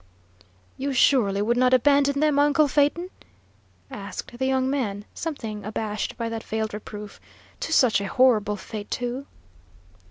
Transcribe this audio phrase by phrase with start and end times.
[0.77, 3.11] "You surely would not abandon them, uncle Phaeton?"
[3.91, 7.21] asked the young man, something abashed by that veiled reproof.
[7.59, 9.27] "To such a horrible fate, too?"